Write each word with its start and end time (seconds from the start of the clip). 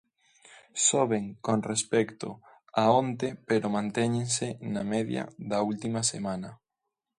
Soben 0.85 1.25
con 1.47 1.59
respecto 1.69 2.27
a 2.81 2.85
onte 3.03 3.27
pero 3.47 3.67
mantéñense 3.77 4.47
na 4.73 4.83
media 4.93 5.23
da 5.51 5.59
última 5.71 6.01
semana. 6.13 6.49